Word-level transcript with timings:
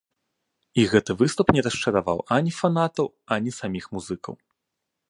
І 0.83 0.85
гэты 0.93 1.11
выступ 1.19 1.53
не 1.57 1.61
расчараваў 1.67 2.25
ані 2.39 2.51
фанатаў, 2.61 3.05
ані 3.39 3.51
саміх 3.61 3.85
музыкаў. 3.97 4.35